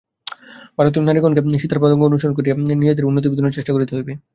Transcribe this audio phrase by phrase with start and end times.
[0.77, 4.13] ভারতীয় নারীগণকে সীতার পদাঙ্ক অনুসরণ করিয়া নিজেদের উন্নতিবিধানের চেষ্টা করিতে হইবে।